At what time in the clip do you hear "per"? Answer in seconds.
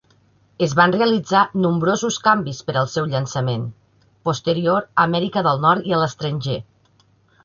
2.69-2.75